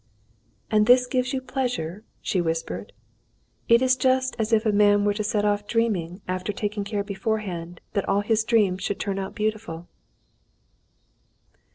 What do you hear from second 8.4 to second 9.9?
dreams should turn out beautiful."